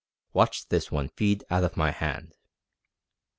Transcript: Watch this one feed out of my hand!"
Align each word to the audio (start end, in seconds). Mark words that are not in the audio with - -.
Watch 0.33 0.67
this 0.69 0.91
one 0.91 1.09
feed 1.09 1.43
out 1.51 1.63
of 1.63 1.77
my 1.77 1.91
hand!" 1.91 2.33